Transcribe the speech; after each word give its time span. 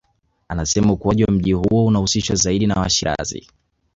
Anasema 0.47 0.93
ukuaji 0.93 1.23
wa 1.23 1.31
mji 1.31 1.53
huo 1.53 1.85
unahusishwa 1.85 2.35
zaidi 2.35 2.67
na 2.67 2.75
Washirazi 2.75 3.47